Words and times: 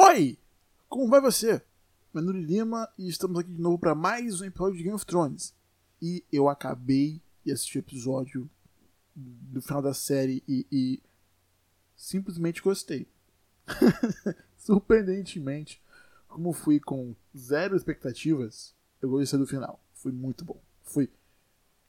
Oi! 0.00 0.38
Como 0.88 1.08
vai 1.08 1.20
você? 1.20 1.60
Meu 2.14 2.22
nome 2.22 2.38
é 2.38 2.46
Lima 2.46 2.88
e 2.96 3.08
estamos 3.08 3.36
aqui 3.36 3.50
de 3.50 3.60
novo 3.60 3.80
para 3.80 3.96
mais 3.96 4.40
um 4.40 4.44
episódio 4.44 4.76
de 4.76 4.84
Game 4.84 4.94
of 4.94 5.04
Thrones. 5.04 5.52
E 6.00 6.24
eu 6.30 6.48
acabei 6.48 7.20
de 7.44 7.50
assistir 7.50 7.78
o 7.78 7.80
episódio 7.80 8.48
do 9.12 9.60
final 9.60 9.82
da 9.82 9.92
série 9.92 10.40
e, 10.46 10.64
e 10.70 11.02
simplesmente 11.96 12.62
gostei. 12.62 13.08
Surpreendentemente, 14.56 15.82
como 16.28 16.52
fui 16.52 16.78
com 16.78 17.16
zero 17.36 17.76
expectativas, 17.76 18.76
eu 19.02 19.10
gostei 19.10 19.36
do 19.36 19.48
final. 19.48 19.82
Foi 19.94 20.12
muito 20.12 20.44
bom. 20.44 20.62
Foi 20.80 21.10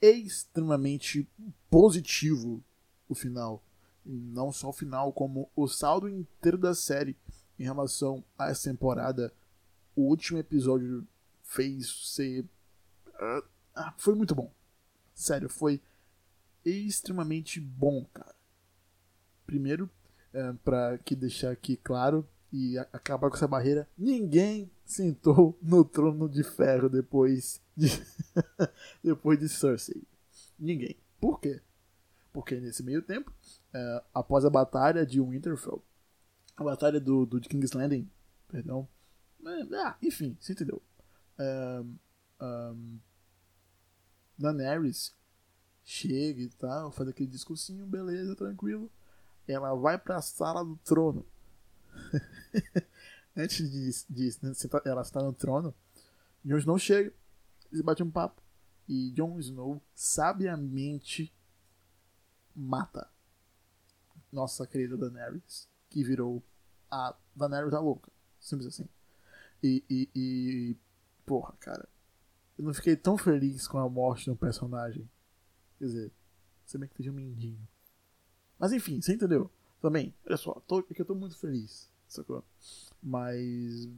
extremamente 0.01 1.29
positivo 1.69 2.63
o 3.07 3.13
final. 3.13 3.63
E 4.03 4.09
não 4.09 4.51
só 4.51 4.69
o 4.69 4.73
final, 4.73 5.13
como 5.13 5.51
o 5.55 5.67
saldo 5.67 6.09
inteiro 6.09 6.57
da 6.57 6.73
série 6.73 7.15
em 7.59 7.63
relação 7.63 8.23
a 8.37 8.49
essa 8.49 8.69
temporada. 8.69 9.33
O 9.95 10.03
último 10.03 10.39
episódio 10.39 11.05
fez 11.43 12.13
ser. 12.13 12.45
Uh, 13.15 13.43
foi 13.97 14.15
muito 14.15 14.33
bom. 14.33 14.51
Sério, 15.13 15.49
foi 15.49 15.81
extremamente 16.63 17.59
bom, 17.59 18.05
cara. 18.13 18.35
Primeiro, 19.45 19.89
uh, 20.33 20.55
pra 20.63 20.97
que 20.99 21.15
deixar 21.15 21.51
aqui 21.51 21.75
claro 21.75 22.27
e 22.51 22.77
acabar 22.77 23.29
com 23.29 23.35
essa 23.35 23.47
barreira, 23.47 23.87
ninguém 23.97 24.71
sentou 24.85 25.57
no 25.61 25.83
trono 25.83 26.27
de 26.27 26.43
ferro 26.43 26.89
depois 26.89 27.61
de 27.75 27.89
depois 29.03 29.37
de 29.37 29.49
Cersei. 29.49 30.01
Ninguém. 30.57 30.95
Por 31.19 31.39
quê? 31.39 31.61
Porque 32.31 32.55
nesse 32.55 32.83
meio 32.83 33.01
tempo, 33.01 33.31
uh, 33.73 34.05
após 34.13 34.45
a 34.45 34.49
batalha 34.49 35.05
de 35.05 35.19
Winterfell, 35.19 35.83
a 36.59 36.63
batalha 36.63 36.99
do, 36.99 37.25
do 37.25 37.39
King's 37.41 37.71
Landing, 37.71 38.09
perdão, 38.47 38.87
ah, 39.45 39.97
enfim, 40.01 40.37
você 40.39 40.53
entendeu. 40.53 40.81
Um, 41.39 41.97
um, 42.41 42.99
Daenerys 44.37 45.15
chega 45.83 46.41
e 46.41 46.49
tal, 46.49 46.91
faz 46.91 47.09
aquele 47.09 47.29
discursinho, 47.29 47.85
beleza, 47.85 48.35
tranquilo. 48.35 48.91
Ela 49.47 49.73
vai 49.73 49.97
pra 49.97 50.21
sala 50.21 50.63
do 50.63 50.75
trono. 50.77 51.25
Antes 53.35 53.69
de, 53.69 54.05
de, 54.09 54.29
de, 54.39 54.69
ela 54.85 55.01
estar 55.01 55.23
no 55.23 55.33
trono, 55.33 55.73
Jon 56.43 56.57
Snow 56.57 56.79
chega, 56.79 57.13
eles 57.71 57.81
batem 57.81 58.05
um 58.05 58.11
papo. 58.11 58.41
E 58.87 59.11
Jon 59.11 59.39
Snow 59.39 59.81
sabiamente 59.95 61.33
mata 62.55 63.09
nossa 64.31 64.67
querida 64.67 64.97
Daenerys, 64.97 65.68
que 65.89 66.03
virou 66.03 66.43
a 66.89 67.15
Daenerys 67.35 67.73
a 67.73 67.79
louca. 67.79 68.11
Simples 68.39 68.67
assim. 68.67 68.87
E, 69.61 69.83
e, 69.89 70.09
e, 70.15 70.77
porra, 71.25 71.53
cara, 71.59 71.87
eu 72.57 72.63
não 72.63 72.73
fiquei 72.73 72.95
tão 72.95 73.17
feliz 73.17 73.67
com 73.67 73.77
a 73.77 73.89
morte 73.89 74.25
de 74.25 74.31
um 74.31 74.35
personagem. 74.35 75.09
Quer 75.77 75.85
dizer, 75.85 76.11
se 76.65 76.77
bem 76.77 76.87
que 76.87 76.93
esteja 76.93 77.11
um 77.11 77.15
mindinho. 77.15 77.67
Mas 78.57 78.71
enfim, 78.71 79.01
você 79.01 79.13
entendeu? 79.13 79.49
Também, 79.81 80.13
olha 80.25 80.37
só, 80.37 80.53
tô, 80.67 80.79
é 80.79 80.93
que 80.93 81.01
eu 81.01 81.05
tô 81.05 81.15
muito 81.15 81.37
feliz, 81.37 81.89
sacou? 82.07 82.43
Mas 83.01 83.89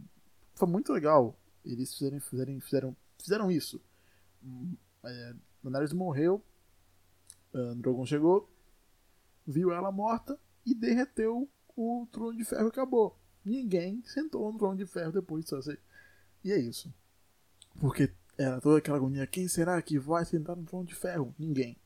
foi 0.55 0.67
muito 0.67 0.93
legal 0.93 1.35
eles 1.65 1.93
fizerem, 1.93 2.19
fizerem, 2.19 2.59
fizeram, 2.59 2.95
fizeram 3.17 3.51
isso. 3.51 3.81
Hum, 4.43 4.75
é, 5.03 5.35
Daenerys 5.63 5.93
morreu, 5.93 6.43
uh, 7.53 7.75
Drogon 7.75 8.05
chegou, 8.05 8.49
viu 9.45 9.71
ela 9.71 9.91
morta 9.91 10.39
e 10.65 10.75
derreteu 10.75 11.49
o 11.75 12.07
trono 12.11 12.37
de 12.37 12.45
ferro 12.45 12.67
acabou. 12.67 13.17
Ninguém 13.43 14.03
sentou 14.05 14.51
no 14.51 14.57
trono 14.57 14.77
de 14.77 14.85
ferro 14.85 15.11
depois 15.11 15.43
disso. 15.43 15.55
Assim. 15.55 15.77
E 16.43 16.51
é 16.51 16.57
isso. 16.57 16.93
Porque 17.79 18.13
era 18.37 18.59
toda 18.61 18.77
aquela 18.77 18.97
agonia: 18.97 19.27
quem 19.27 19.47
será 19.47 19.81
que 19.81 19.97
vai 19.97 20.25
sentar 20.25 20.55
no 20.55 20.63
trono 20.63 20.85
de 20.85 20.95
ferro? 20.95 21.33
Ninguém. 21.37 21.77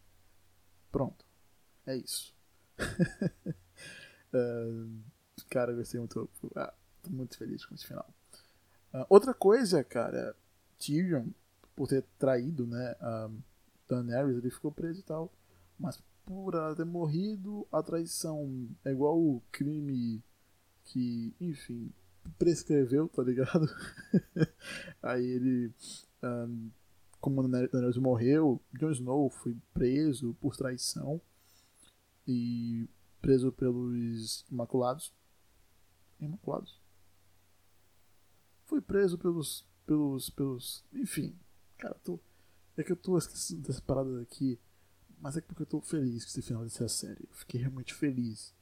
Pronto. 0.91 1.25
É 1.85 1.95
isso. 1.95 2.35
uh, 4.33 5.03
cara, 5.49 5.71
eu 5.71 5.77
gostei 5.77 5.99
muito. 5.99 6.29
Ah, 6.55 6.73
tô 7.03 7.09
muito 7.09 7.37
feliz 7.37 7.65
com 7.65 7.75
esse 7.75 7.85
final. 7.85 8.09
Uh, 8.93 9.05
outra 9.09 9.33
coisa, 9.33 9.83
cara, 9.83 10.35
Tyrion, 10.79 11.27
por 11.75 11.87
ter 11.87 12.03
traído, 12.17 12.65
né, 12.65 12.95
a 13.01 13.29
Daenerys, 13.87 14.37
ele 14.37 14.49
ficou 14.49 14.71
preso 14.71 14.99
e 15.01 15.03
tal. 15.03 15.31
Mas 15.77 16.01
por 16.25 16.55
ela 16.55 16.75
ter 16.75 16.85
morrido, 16.85 17.67
a 17.71 17.83
traição 17.83 18.67
é 18.83 18.91
igual 18.91 19.17
o 19.17 19.41
crime 19.51 20.23
que, 20.83 21.33
enfim, 21.39 21.91
prescreveu, 22.37 23.07
tá 23.07 23.23
ligado? 23.23 23.67
Aí 25.01 25.23
ele, 25.23 25.71
um, 26.23 26.71
como 27.19 27.47
Daenerys 27.47 27.97
morreu, 27.97 28.61
Jon 28.73 28.91
Snow 28.91 29.29
foi 29.29 29.55
preso 29.73 30.35
por 30.41 30.55
traição 30.55 31.21
e 32.27 32.89
preso 33.21 33.51
pelos 33.51 34.45
Imaculados. 34.51 35.13
Imaculados? 36.19 36.79
Foi 38.65 38.81
preso 38.81 39.17
pelos, 39.17 39.67
pelos, 39.85 40.29
pelos, 40.31 40.83
enfim, 40.91 41.37
cara, 41.77 41.93
tô, 42.03 42.19
é 42.75 42.83
que 42.83 42.91
eu 42.91 42.97
tô 42.97 43.15
esquecendo 43.17 43.61
dessa 43.61 43.81
parada 43.81 44.21
aqui 44.21 44.59
mas 45.19 45.37
é 45.37 45.41
porque 45.41 45.63
eu 45.63 45.67
tô 45.67 45.81
feliz 45.81 46.23
com 46.23 46.29
esse 46.29 46.41
final 46.41 46.63
dessa 46.63 46.87
série. 46.87 47.23
Eu 47.29 47.35
fiquei 47.35 47.59
realmente 47.59 47.93
feliz. 47.93 48.53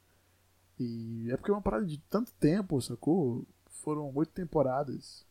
E 0.78 1.30
é 1.30 1.36
porque 1.36 1.50
é 1.50 1.54
uma 1.54 1.62
parada 1.62 1.86
de 1.86 1.98
tanto 2.10 2.32
tempo, 2.32 2.80
sacou? 2.80 3.46
Foram 3.66 4.12
oito 4.14 4.32
temporadas, 4.32 5.26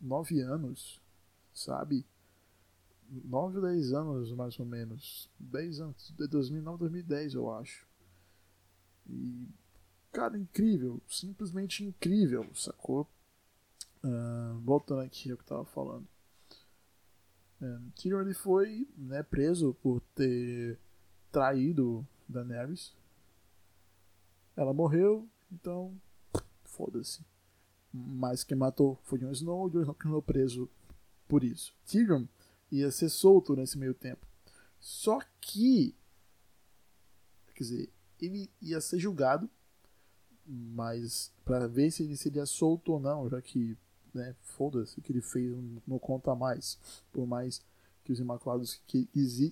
nove 0.00 0.40
anos, 0.40 1.00
sabe? 1.52 2.06
Nove 3.08 3.58
ou 3.58 3.62
dez 3.62 3.92
anos, 3.92 4.32
mais 4.32 4.58
ou 4.58 4.66
menos. 4.66 5.30
Dez 5.38 5.80
anos, 5.80 6.12
de 6.16 6.26
2009 6.26 6.78
2010, 6.78 7.34
eu 7.34 7.52
acho. 7.52 7.86
E, 9.08 9.48
cara, 10.12 10.38
incrível. 10.38 11.00
Simplesmente 11.08 11.84
incrível, 11.84 12.48
sacou? 12.54 13.08
Uh, 14.02 14.58
voltando 14.60 15.02
aqui 15.02 15.30
ao 15.30 15.36
que 15.36 15.42
eu 15.42 15.46
tava 15.46 15.64
falando. 15.66 16.06
Tyrion 17.94 18.22
ele 18.22 18.34
foi 18.34 18.88
né, 18.96 19.22
preso 19.22 19.74
por 19.82 20.00
ter 20.14 20.78
traído 21.30 22.06
Daenerys. 22.28 22.94
Ela 24.56 24.72
morreu, 24.72 25.28
então 25.52 25.94
foda-se. 26.64 27.24
Mas 27.92 28.44
quem 28.44 28.56
matou 28.56 28.98
foi 29.02 29.18
Jon 29.18 29.32
Snow, 29.32 29.68
Jon 29.68 29.82
Snow 29.82 29.94
ficou 29.94 30.22
preso 30.22 30.70
por 31.28 31.44
isso. 31.44 31.74
Tyrion 31.84 32.26
ia 32.70 32.90
ser 32.90 33.08
solto 33.08 33.54
nesse 33.54 33.76
meio 33.76 33.94
tempo. 33.94 34.26
Só 34.78 35.20
que, 35.40 35.94
quer 37.54 37.62
dizer, 37.62 37.92
ele 38.20 38.50
ia 38.62 38.80
ser 38.80 38.98
julgado, 38.98 39.50
mas 40.46 41.32
para 41.44 41.68
ver 41.68 41.90
se 41.90 42.02
ele 42.02 42.16
seria 42.16 42.46
solto 42.46 42.92
ou 42.92 43.00
não, 43.00 43.28
já 43.28 43.42
que 43.42 43.76
né, 44.14 44.34
foda-se 44.42 44.98
o 44.98 45.02
que 45.02 45.12
ele 45.12 45.22
fez, 45.22 45.54
não, 45.86 45.98
conta 45.98 46.34
mais. 46.34 46.78
Por 47.12 47.26
mais 47.26 47.62
que 48.04 48.12
os 48.12 48.18
Imaculados 48.18 48.80
que, 48.86 49.08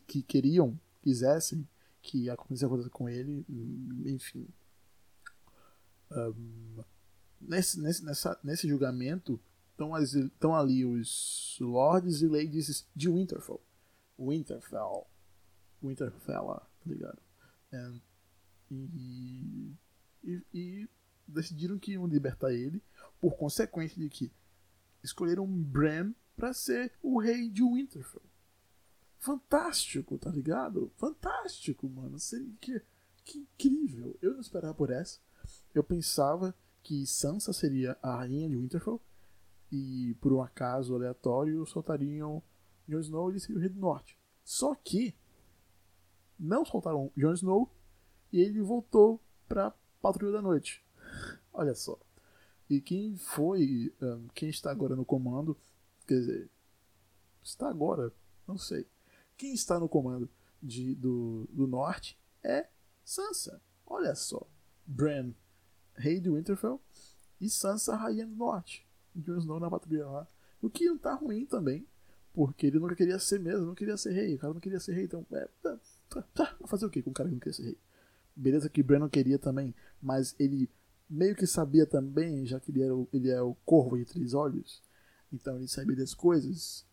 que 0.07 0.23
queriam, 0.23 0.79
quisessem 1.03 1.67
que 2.03 2.31
acontecesse 2.31 2.69
coisa 2.69 2.91
com 2.91 3.09
ele, 3.09 3.45
enfim. 4.07 4.49
Um, 6.11 6.83
nesse, 7.41 7.81
nesse, 7.81 8.05
nessa, 8.05 8.39
nesse 8.43 8.69
julgamento 8.69 9.39
estão 9.73 10.55
ali 10.55 10.85
os 10.85 11.57
Lords 11.61 12.23
e 12.23 12.27
Ladies 12.27 12.87
de 12.95 13.09
Winterfell. 13.09 13.61
Winterfell. 14.19 15.07
Winterfell, 15.83 16.47
tá 16.47 16.67
ligado? 16.87 17.19
And, 17.73 18.01
e, 18.71 19.77
e, 20.25 20.43
e 20.53 20.89
decidiram 21.27 21.79
que 21.79 21.93
iam 21.93 22.07
libertar 22.07 22.53
ele 22.53 22.83
por 23.21 23.37
consequência 23.37 24.01
de 24.01 24.09
que 24.09 24.33
escolheram 25.03 25.47
Bran 25.47 26.13
para 26.37 26.53
ser 26.53 26.93
o 27.03 27.21
rei 27.21 27.49
de 27.49 27.63
Winterfell. 27.63 28.23
Fantástico, 29.19 30.17
tá 30.17 30.31
ligado? 30.31 30.93
Fantástico, 30.97 31.89
mano. 31.89 32.17
Que, 32.61 32.81
que 33.25 33.39
incrível. 33.39 34.17
Eu 34.23 34.35
não 34.35 34.41
esperava 34.41 34.75
por 34.75 34.91
essa. 34.91 35.19
Eu 35.75 35.83
pensava 35.83 36.55
que 36.83 37.07
Sansa 37.07 37.53
seria 37.53 37.99
a 38.03 38.17
rainha 38.17 38.49
de 38.49 38.57
Winterfell 38.57 39.01
e 39.71 40.17
por 40.21 40.33
um 40.33 40.41
acaso 40.41 40.95
aleatório 40.95 41.67
soltariam 41.67 42.43
Jon 42.89 43.01
Snow 43.01 43.29
e 43.29 43.33
ele 43.33 43.41
seria 43.41 43.57
o 43.57 43.61
rei 43.61 43.69
do 43.69 43.81
norte. 43.81 44.19
Só 44.45 44.75
que 44.75 45.15
não 46.39 46.65
soltaram 46.65 47.13
Jon 47.17 47.33
Snow 47.33 47.71
e 48.33 48.41
ele 48.41 48.63
voltou 48.63 49.21
para 49.47 49.75
Patrulha 50.01 50.33
da 50.33 50.43
Noite. 50.43 50.83
Olha 51.53 51.75
só. 51.75 51.99
E 52.69 52.81
quem 52.81 53.17
foi, 53.17 53.93
quem 54.35 54.49
está 54.49 54.71
agora 54.71 54.95
no 54.95 55.05
comando, 55.05 55.57
quer 56.07 56.21
dizer, 56.21 56.51
está 57.43 57.69
agora, 57.69 58.13
não 58.47 58.59
sei. 58.59 58.87
Quem 59.37 59.55
está 59.55 59.79
no 59.79 59.89
comando 59.89 60.29
de, 60.63 60.95
do, 60.95 61.49
do 61.51 61.67
norte 61.67 62.19
é 62.43 62.69
Sansa. 63.05 63.63
Olha 63.87 64.15
só. 64.15 64.47
Bran, 64.85 65.33
rei 65.95 66.21
de 66.21 66.31
Winterfell, 66.31 66.81
e 67.41 67.49
Sansa 67.49 67.95
Rainha 67.95 68.27
do 68.27 68.35
Norte. 68.35 68.87
Jon 69.15 69.39
Snow 69.39 69.61
na 69.61 69.71
patrulha 69.71 70.07
lá. 70.07 70.29
O 70.61 70.69
que 70.69 70.87
não 70.87 70.99
tá 70.99 71.15
ruim 71.15 71.47
também, 71.47 71.87
porque 72.33 72.67
ele 72.67 72.79
nunca 72.79 72.95
queria 72.95 73.19
ser 73.19 73.39
mesmo, 73.41 73.67
não 73.67 73.75
queria 73.75 73.97
ser 73.97 74.13
rei. 74.13 74.35
O 74.35 74.39
cara 74.39 74.53
não 74.53 74.61
queria 74.61 74.81
ser 74.81 74.93
rei, 74.93 75.05
então. 75.05 75.25
É, 75.33 75.49
tá, 75.63 75.79
tá, 76.09 76.23
tá. 76.35 76.57
fazer 76.67 76.87
o 76.87 76.91
quê 76.91 77.03
com 77.03 77.11
um 77.11 77.13
cara 77.13 77.29
que 77.29 77.35
não 77.35 77.41
queria 77.41 77.53
ser 77.53 77.65
rei? 77.65 77.79
Beleza 78.35 78.69
que 78.69 78.83
Bran 78.83 79.01
não 79.01 79.09
queria 79.09 79.39
também, 79.39 79.75
mas 80.01 80.35
ele 80.39 80.71
meio 81.09 81.35
que 81.35 81.47
sabia 81.47 81.87
também, 81.87 82.45
já 82.45 82.61
que 82.61 82.71
ele, 82.71 82.83
era 82.83 82.95
o, 82.95 83.09
ele 83.13 83.31
é 83.31 83.41
o 83.41 83.55
corvo 83.65 83.97
de 83.97 84.05
três 84.05 84.35
olhos, 84.35 84.83
então 85.33 85.57
ele 85.57 85.69
sabia 85.69 85.97
das 85.97 86.15
coisas. 86.15 86.87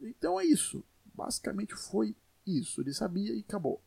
Então 0.00 0.38
é 0.38 0.44
isso. 0.44 0.84
Basicamente 1.14 1.74
foi 1.74 2.14
isso. 2.46 2.80
Ele 2.80 2.92
sabia 2.92 3.34
e 3.34 3.40
acabou. 3.40 3.82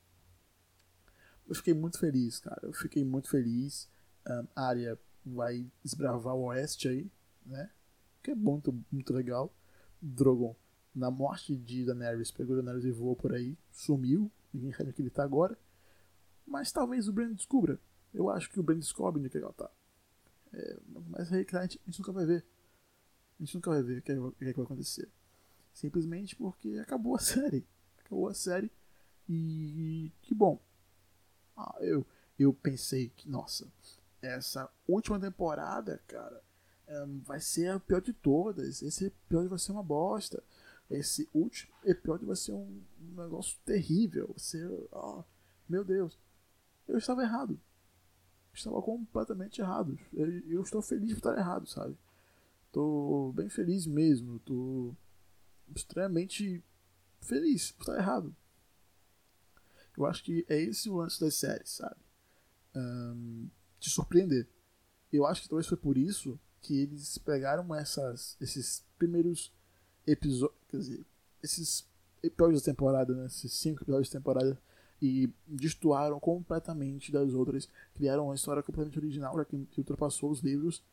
Eu 1.48 1.56
fiquei 1.56 1.74
muito 1.74 2.00
feliz, 2.00 2.40
cara. 2.40 2.60
Eu 2.64 2.74
fiquei 2.74 3.04
muito 3.04 3.30
feliz. 3.30 3.90
Um, 4.28 4.48
a 4.56 4.68
área 4.68 5.00
vai 5.26 5.66
desbravar 5.84 6.36
o 6.36 6.46
oeste 6.46 6.88
aí, 6.88 7.12
né? 7.46 7.72
Que 8.22 8.31
é 8.31 8.36
muito, 8.36 8.78
muito 8.92 9.14
legal. 9.14 9.54
Drogon, 10.02 10.56
na 10.94 11.10
morte 11.10 11.56
de 11.56 11.86
Daenerys, 11.86 12.31
pegou 12.31 12.56
Daenerys 12.56 12.86
e 12.86 12.92
voou 12.92 13.16
por 13.16 13.34
aí, 13.34 13.58
sumiu. 13.72 14.31
Ninguém 14.54 14.72
sabe 14.74 14.90
onde 14.90 15.02
ele 15.02 15.10
tá 15.10 15.24
agora. 15.24 15.58
Mas 16.46 16.72
talvez 16.72 17.08
o 17.08 17.14
Bran 17.14 17.34
descubra. 17.34 17.80
Eu 18.14 18.30
acho 18.30 18.50
que 18.50 18.60
o 18.60 18.64
Bran 18.64 18.78
descobre 18.80 19.20
onde 19.20 19.30
que 19.30 19.38
ela 19.38 19.54
tá. 19.54 19.70
É, 20.54 20.78
mas 21.10 21.32
aí, 21.32 21.46
a 21.52 21.62
gente, 21.62 21.80
a 21.84 21.92
gente 21.92 22.00
nunca 22.00 22.12
vai 22.12 22.26
ver. 22.26 22.46
A 23.40 23.44
gente 23.44 23.56
nunca 23.56 23.70
vai 23.72 23.84
ver 23.84 24.00
o 24.00 24.02
que, 24.02 24.12
é, 24.12 24.20
o 24.20 24.36
é 24.42 24.46
que 24.46 24.54
vai 24.54 24.66
acontecer. 24.66 25.10
Simplesmente 25.74 26.36
porque 26.36 26.78
acabou 26.80 27.16
a 27.16 27.20
série. 27.20 27.66
Acabou 28.00 28.28
a 28.28 28.34
série. 28.34 28.72
E 29.28 30.12
que 30.22 30.34
bom. 30.34 30.60
Ah, 31.56 31.76
eu, 31.82 32.06
eu 32.38 32.54
pensei 32.54 33.10
que, 33.10 33.30
nossa, 33.30 33.68
essa 34.22 34.70
última 34.88 35.20
temporada, 35.20 36.02
cara, 36.08 36.42
vai 37.24 37.40
ser 37.40 37.68
a 37.68 37.80
pior 37.80 38.02
de 38.02 38.14
todas. 38.14 38.82
Esse 38.82 39.06
episódio 39.06 39.50
vai 39.50 39.60
ser 39.60 39.72
uma 39.72 39.84
bosta. 39.84 40.44
Esse 40.90 41.30
último 41.34 41.72
episódio 41.84 42.26
vai 42.26 42.36
ser 42.36 42.54
um, 42.54 42.82
um 43.02 43.22
negócio 43.22 43.58
terrível. 43.64 44.28
Vai 44.28 44.40
ser. 44.40 44.68
Oh, 44.92 45.24
meu 45.68 45.84
Deus. 45.84 46.18
Eu 46.88 46.98
estava 46.98 47.22
errado. 47.22 47.60
Estava 48.54 48.81
completamente 48.81 49.62
errado. 49.62 49.98
Eu, 50.13 50.62
estou 50.62 50.81
feliz 50.81 51.12
por 51.12 51.18
estar 51.18 51.38
errado, 51.38 51.68
sabe? 51.68 51.98
Tô 52.72 53.31
bem 53.36 53.50
feliz 53.50 53.86
mesmo. 53.86 54.40
Tô 54.40 54.94
extremamente 55.75 56.63
feliz 57.22 57.72
por 57.72 57.84
estar 57.84 57.98
errado. 57.98 58.36
Eu 59.98 60.06
acho 60.06 60.24
que 60.24 60.46
é 60.48 60.62
esse 60.62 60.90
o 60.90 60.98
lance 60.98 61.19
das 61.19 61.36
séries, 61.36 61.69
sabe? 61.72 61.98
Um, 62.75 63.50
te 63.80 63.90
surpreender. 63.90 64.48
Eu 65.12 65.25
acho 65.25 65.42
que 65.42 65.50
talvez 65.50 65.68
foi 65.68 65.78
por 65.78 65.98
isso 65.98 66.40
que 66.62 66.81
eles 66.81 67.18
pegaram 67.18 67.74
essas, 67.74 68.38
esses 68.40 68.86
primeiros 68.98 69.52
episódios, 70.06 70.60
quer 70.69 70.78
dizer, 70.78 71.06
esses 71.42 71.88
episódios 72.22 72.62
da 72.62 72.72
temporada, 72.72 73.13
né, 73.16 73.25
esses 73.25 73.54
cinco 73.54 73.84
episódios 73.84 74.10
da 74.10 74.19
temporada, 74.19 74.62
e 75.01 75.31
destoaram 75.48 76.19
completamente 76.19 77.12
das 77.12 77.34
outras, 77.34 77.68
criaram 77.96 78.25
uma 78.25 78.36
história 78.36 78.62
completamente 78.62 79.00
original, 79.00 79.34
que 79.46 79.80
ultrapassou 79.80 80.30
os 80.30 80.42
livros, 80.42 80.84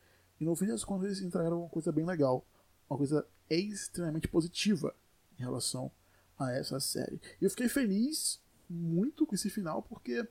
e 0.41 0.45
no 0.45 0.55
fim 0.55 0.67
das 0.67 0.85
contas 0.85 1.07
eles 1.07 1.21
entregaram 1.21 1.61
uma 1.61 1.69
coisa 1.69 1.91
bem 1.91 2.05
legal, 2.05 2.47
uma 2.89 2.97
coisa 2.97 3.27
extremamente 3.51 4.29
positiva 4.29 4.95
em 5.39 5.43
relação 5.43 5.91
a 6.39 6.53
essa 6.53 6.79
série. 6.79 7.21
E 7.41 7.45
eu 7.45 7.51
fiquei 7.51 7.69
feliz 7.69 8.41
muito 8.69 9.27
com 9.27 9.35
esse 9.35 9.51
final, 9.51 9.83
porque. 9.83 10.27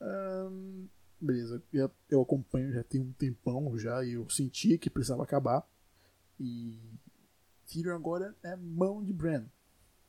Hum, 0.00 0.86
beleza, 1.20 1.62
eu 2.10 2.20
acompanho 2.20 2.72
já 2.72 2.82
tem 2.82 3.00
um 3.00 3.12
tempão 3.12 3.76
já 3.78 4.04
e 4.04 4.12
eu 4.12 4.28
senti 4.28 4.78
que 4.78 4.90
precisava 4.90 5.22
acabar. 5.22 5.66
E 6.38 6.78
Tyrion 7.66 7.96
agora 7.96 8.34
é 8.42 8.54
mão 8.56 9.02
de 9.02 9.12
Bran. 9.12 9.44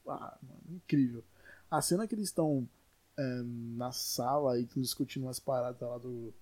Ah, 0.07 0.37
mano, 0.41 0.61
incrível. 0.69 1.23
A 1.69 1.81
cena 1.81 2.07
que 2.07 2.15
eles 2.15 2.29
estão 2.29 2.67
é, 3.17 3.41
na 3.43 3.91
sala 3.91 4.59
e 4.59 4.63
estão 4.63 4.81
discutindo 4.81 5.23
umas 5.23 5.39
paradas 5.39 5.81
lá 5.81 5.97
do, 5.97 6.33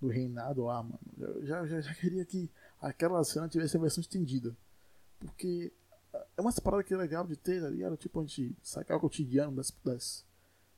do 0.00 0.08
reinado 0.08 0.64
lá, 0.64 0.82
mano. 0.82 1.00
Eu 1.18 1.46
já, 1.46 1.66
já, 1.66 1.80
já 1.80 1.94
queria 1.94 2.24
que 2.24 2.50
aquela 2.80 3.22
cena 3.24 3.48
tivesse 3.48 3.76
a 3.76 3.80
versão 3.80 4.00
estendida. 4.00 4.56
Porque 5.18 5.72
é 6.36 6.40
uma 6.40 6.52
parada 6.52 6.84
que 6.84 6.92
é 6.92 6.96
legal 6.96 7.26
de 7.26 7.36
ter, 7.36 7.62
tá 7.62 7.68
ligado? 7.68 7.96
Tipo, 7.96 8.20
a 8.20 8.22
gente 8.22 8.54
sacar 8.62 8.96
o 8.96 9.00
cotidiano 9.00 9.56
das, 9.56 9.72
das, 9.84 10.24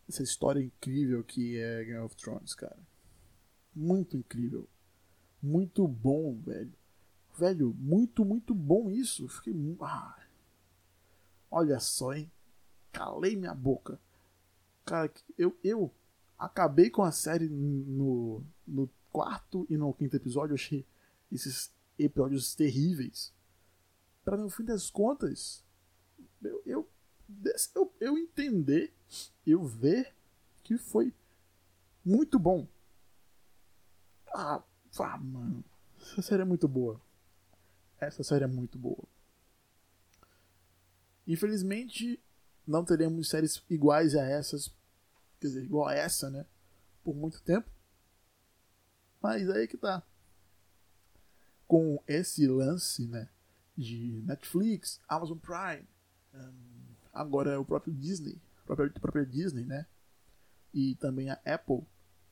dessa 0.06 0.22
história 0.22 0.60
incrível 0.60 1.24
que 1.24 1.58
é 1.58 1.84
Game 1.84 1.98
of 1.98 2.14
Thrones, 2.16 2.54
cara. 2.54 2.78
Muito 3.74 4.16
incrível. 4.16 4.68
Muito 5.42 5.86
bom, 5.86 6.38
velho. 6.40 6.72
Velho, 7.36 7.74
muito, 7.78 8.24
muito 8.24 8.54
bom 8.54 8.90
isso. 8.90 9.28
Fiquei. 9.28 9.54
Ah. 9.80 10.16
Olha 11.50 11.78
só, 11.78 12.14
hein? 12.14 12.30
Calei 12.96 13.36
minha 13.36 13.54
boca. 13.54 14.00
Cara, 14.86 15.12
eu, 15.36 15.54
eu 15.62 15.92
acabei 16.38 16.88
com 16.88 17.02
a 17.02 17.12
série 17.12 17.46
no, 17.46 18.42
no 18.66 18.88
quarto 19.12 19.66
e 19.68 19.76
no 19.76 19.92
quinto 19.92 20.16
episódio. 20.16 20.54
Achei 20.54 20.82
esses 21.30 21.70
episódios 21.98 22.54
terríveis. 22.54 23.34
Para 24.24 24.38
no 24.38 24.48
fim 24.48 24.64
das 24.64 24.88
contas, 24.88 25.62
eu, 26.42 26.62
eu, 26.64 26.88
eu, 27.74 27.94
eu 28.00 28.16
entender, 28.16 28.94
eu 29.46 29.62
ver 29.62 30.14
que 30.64 30.78
foi 30.78 31.12
muito 32.02 32.38
bom. 32.38 32.66
Ah, 34.34 34.62
ah, 34.98 35.18
mano. 35.18 35.62
Essa 36.00 36.22
série 36.22 36.40
é 36.40 36.46
muito 36.46 36.66
boa. 36.66 36.98
Essa 38.00 38.24
série 38.24 38.44
é 38.44 38.48
muito 38.48 38.78
boa. 38.78 39.04
Infelizmente, 41.26 42.18
não 42.66 42.84
teremos 42.84 43.28
séries 43.28 43.62
iguais 43.70 44.14
a 44.14 44.24
essas. 44.24 44.72
Quer 45.40 45.48
dizer, 45.48 45.64
igual 45.64 45.88
a 45.88 45.94
essa, 45.94 46.30
né? 46.30 46.44
Por 47.04 47.14
muito 47.14 47.40
tempo. 47.42 47.68
Mas 49.22 49.48
aí 49.50 49.68
que 49.68 49.76
tá. 49.76 50.02
Com 51.66 52.02
esse 52.06 52.46
lance, 52.46 53.06
né? 53.06 53.28
De 53.76 54.22
Netflix, 54.24 55.00
Amazon 55.06 55.36
Prime, 55.36 55.86
um, 56.34 56.52
agora 57.12 57.52
é 57.52 57.58
o 57.58 57.64
próprio 57.64 57.92
Disney, 57.92 58.40
a 58.62 58.74
própria, 58.74 59.26
Disney, 59.26 59.64
né? 59.64 59.86
E 60.72 60.94
também 60.94 61.28
a 61.28 61.38
Apple 61.44 61.82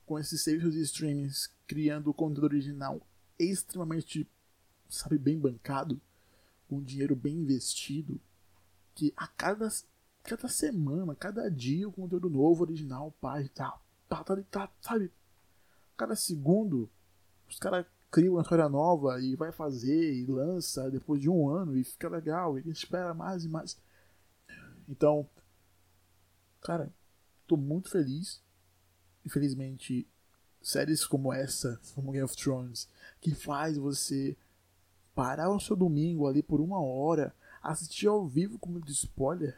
com 0.06 0.18
esses 0.18 0.40
serviços 0.42 0.72
de 0.74 0.80
streaming 0.82 1.30
criando 1.66 2.12
conteúdo 2.14 2.44
original 2.44 3.06
extremamente, 3.38 4.28
sabe, 4.88 5.18
bem 5.18 5.38
bancado, 5.38 6.00
com 6.68 6.82
dinheiro 6.82 7.16
bem 7.16 7.36
investido, 7.36 8.20
que 8.94 9.12
a 9.16 9.26
cada, 9.26 9.68
cada 10.24 10.48
semana, 10.48 11.14
cada 11.14 11.48
dia, 11.48 11.88
o 11.88 11.92
conteúdo 11.92 12.28
novo, 12.28 12.64
original, 12.64 13.14
pai, 13.20 13.48
tá, 13.50 13.78
tá, 14.08 14.24
tá, 14.24 14.36
tá, 14.50 14.72
sabe, 14.80 15.12
cada 15.96 16.16
segundo, 16.16 16.90
os 17.48 17.58
caras 17.58 17.86
criam 18.10 18.34
uma 18.34 18.42
história 18.42 18.68
nova 18.68 19.20
e 19.20 19.36
vai 19.36 19.52
fazer 19.52 20.14
e 20.14 20.26
lança 20.26 20.90
depois 20.90 21.20
de 21.20 21.30
um 21.30 21.48
ano 21.48 21.76
e 21.76 21.84
fica 21.84 22.08
legal, 22.08 22.58
e 22.58 22.68
espera 22.70 23.14
mais 23.14 23.44
e 23.44 23.48
mais. 23.48 23.78
Então, 24.88 25.28
cara, 26.60 26.92
tô 27.46 27.56
muito 27.56 27.90
feliz 27.90 28.42
infelizmente, 29.24 30.06
séries 30.60 31.06
como 31.06 31.32
essa, 31.32 31.80
como 31.94 32.12
Game 32.12 32.24
of 32.24 32.36
Thrones, 32.36 32.88
que 33.20 33.34
faz 33.34 33.76
você 33.76 34.36
parar 35.14 35.50
o 35.50 35.60
seu 35.60 35.74
domingo 35.74 36.26
ali 36.26 36.42
por 36.42 36.60
uma 36.60 36.80
hora, 36.80 37.34
assistir 37.62 38.06
ao 38.06 38.26
vivo 38.26 38.58
com 38.58 38.70
muito 38.70 38.90
spoiler, 38.90 39.56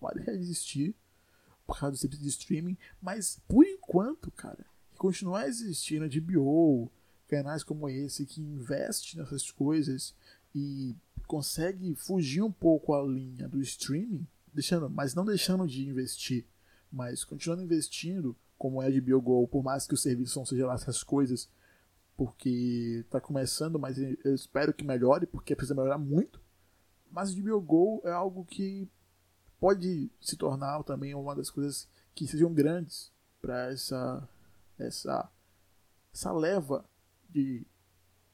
pode 0.00 0.20
resistir 0.20 0.94
por 1.66 1.78
causa 1.78 1.92
do 1.92 1.98
serviço 1.98 2.22
de 2.22 2.28
streaming, 2.28 2.76
mas 3.00 3.40
por 3.46 3.64
enquanto, 3.64 4.30
cara, 4.30 4.64
continuar 4.98 5.46
existindo 5.46 6.08
de 6.08 6.20
HBO, 6.20 6.90
canais 7.28 7.62
como 7.62 7.88
esse 7.88 8.26
que 8.26 8.40
investe 8.40 9.16
nessas 9.16 9.50
coisas 9.50 10.14
e 10.54 10.96
consegue 11.26 11.94
fugir 11.94 12.42
um 12.42 12.50
pouco 12.50 12.92
a 12.92 13.02
linha 13.02 13.48
do 13.48 13.60
streaming, 13.60 14.26
deixando, 14.52 14.90
mas 14.90 15.14
não 15.14 15.24
deixando 15.24 15.66
de 15.66 15.88
investir, 15.88 16.44
mas 16.90 17.22
continuando 17.22 17.62
investindo 17.62 18.36
como 18.58 18.82
é 18.82 18.88
a 18.88 18.90
HBO 18.90 19.46
por 19.46 19.62
mais 19.62 19.86
que 19.86 19.94
o 19.94 19.96
serviço 19.96 20.38
não 20.38 20.44
seja 20.44 20.66
lá 20.66 20.74
essas 20.74 21.04
coisas, 21.04 21.48
porque 22.16 23.02
está 23.04 23.20
começando, 23.20 23.78
mas 23.78 23.96
eu 23.96 24.34
espero 24.34 24.74
que 24.74 24.84
melhore, 24.84 25.24
porque 25.24 25.56
precisa 25.56 25.74
melhorar 25.74 25.96
muito. 25.96 26.38
Mas 27.10 27.32
o 27.32 27.42
HBO 27.42 27.60
Go 27.60 28.02
é 28.04 28.10
algo 28.10 28.44
que 28.44 28.86
pode 29.60 30.10
se 30.20 30.36
tornar 30.36 30.82
também 30.82 31.14
uma 31.14 31.36
das 31.36 31.50
coisas 31.50 31.86
que 32.14 32.26
sejam 32.26 32.52
grandes 32.52 33.12
para 33.40 33.70
essa, 33.70 34.28
essa, 34.78 35.30
essa 36.12 36.32
leva 36.32 36.84
de 37.28 37.64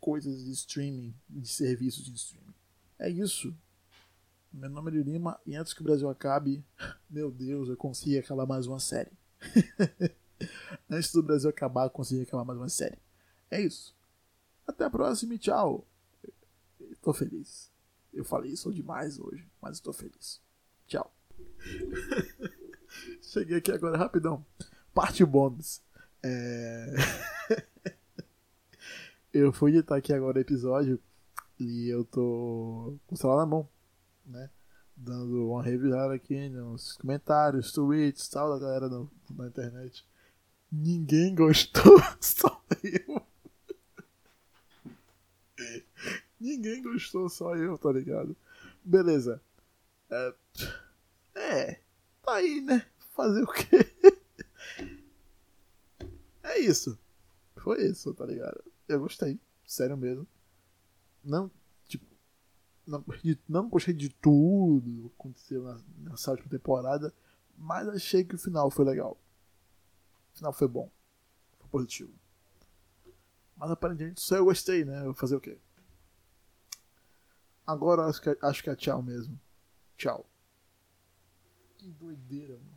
coisas 0.00 0.44
de 0.44 0.52
streaming, 0.52 1.12
de 1.28 1.48
serviços 1.48 2.04
de 2.04 2.14
streaming. 2.14 2.54
É 2.98 3.10
isso. 3.10 3.54
Meu 4.52 4.70
nome 4.70 4.90
é 4.92 5.02
Lima 5.02 5.38
e 5.44 5.56
antes 5.56 5.74
que 5.74 5.80
o 5.80 5.84
Brasil 5.84 6.08
acabe, 6.08 6.64
meu 7.10 7.30
Deus, 7.30 7.68
eu 7.68 7.76
consigo 7.76 8.18
acabar 8.18 8.46
mais 8.46 8.66
uma 8.66 8.78
série. 8.78 9.12
Antes 10.88 11.12
do 11.12 11.22
Brasil 11.22 11.50
acabar, 11.50 11.90
conseguir 11.90 12.22
acabar 12.22 12.44
mais 12.44 12.58
uma 12.58 12.68
série. 12.68 12.98
É 13.50 13.60
isso. 13.60 13.94
Até 14.66 14.84
a 14.84 14.90
próxima 14.90 15.34
e 15.34 15.38
tchau. 15.38 15.86
Tô 17.02 17.12
feliz. 17.12 17.70
Eu 18.12 18.24
falei 18.24 18.52
isso 18.52 18.72
demais 18.72 19.18
hoje, 19.18 19.46
mas 19.60 19.76
estou 19.76 19.92
feliz. 19.92 20.40
Cheguei 23.22 23.58
aqui 23.58 23.72
agora 23.72 23.96
rapidão. 23.96 24.44
Parte 24.94 25.24
bônus. 25.24 25.82
É... 26.22 26.94
eu 29.32 29.52
fui 29.52 29.72
editar 29.72 29.96
aqui 29.96 30.12
agora 30.12 30.38
o 30.38 30.40
episódio 30.40 31.00
e 31.58 31.88
eu 31.88 32.04
tô 32.04 32.98
com 33.06 33.14
o 33.14 33.18
celular 33.18 33.40
na 33.40 33.46
mão, 33.46 33.68
né? 34.24 34.50
Dando 34.96 35.50
uma 35.50 35.62
revisada 35.62 36.14
aqui 36.14 36.48
nos 36.48 36.96
comentários, 36.96 37.72
tweets 37.72 38.28
tal 38.28 38.50
da 38.50 38.58
galera 38.58 38.88
no, 38.88 39.10
na 39.30 39.46
internet. 39.46 40.06
Ninguém 40.72 41.34
gostou, 41.34 42.00
só 42.20 42.62
eu. 42.82 43.22
Ninguém 46.40 46.82
gostou, 46.82 47.28
só 47.28 47.54
eu, 47.56 47.76
tá 47.78 47.92
ligado? 47.92 48.36
Beleza. 48.84 49.40
É, 50.10 50.34
é 51.46 51.80
tá 52.26 52.34
aí, 52.34 52.60
né? 52.60 52.84
Fazer 53.14 53.42
o 53.42 53.46
quê? 53.46 53.78
É 56.42 56.58
isso. 56.58 56.98
Foi 57.56 57.82
isso, 57.82 58.12
tá 58.14 58.26
ligado? 58.26 58.62
Eu 58.88 59.00
gostei, 59.00 59.38
sério 59.66 59.96
mesmo. 59.96 60.26
Não, 61.24 61.50
tipo, 61.88 62.04
não, 62.86 63.04
não 63.48 63.68
gostei 63.68 63.94
de 63.94 64.08
tudo 64.08 65.10
que 65.10 65.14
aconteceu 65.18 65.62
na, 65.62 65.80
nessa 65.98 66.30
última 66.30 66.48
temporada, 66.48 67.12
mas 67.56 67.88
achei 67.88 68.24
que 68.24 68.34
o 68.34 68.38
final 68.38 68.70
foi 68.70 68.84
legal. 68.84 69.18
O 70.32 70.36
final 70.36 70.52
foi 70.52 70.68
bom. 70.68 70.90
Foi 71.58 71.68
positivo. 71.68 72.12
Mas 73.56 73.70
aparentemente 73.70 74.20
só 74.20 74.36
eu 74.36 74.44
gostei, 74.44 74.84
né? 74.84 75.00
Eu 75.00 75.06
vou 75.06 75.14
fazer 75.14 75.36
o 75.36 75.40
quê? 75.40 75.58
Agora 77.66 78.04
acho 78.04 78.20
que, 78.20 78.38
acho 78.40 78.62
que 78.62 78.70
é 78.70 78.76
tchau 78.76 79.02
mesmo. 79.02 79.38
Tchau. 79.96 80.24
Que 81.86 81.92
doideira, 81.92 82.58
mano. 82.58 82.75